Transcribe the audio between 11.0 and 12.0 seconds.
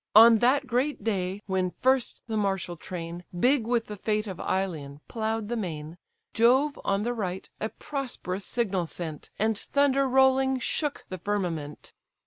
the firmament.